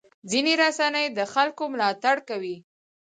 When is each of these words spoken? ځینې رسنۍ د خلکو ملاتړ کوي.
ځینې 0.29 0.53
رسنۍ 0.63 1.05
د 1.17 1.19
خلکو 1.33 1.63
ملاتړ 1.73 2.15
کوي. 2.29 2.55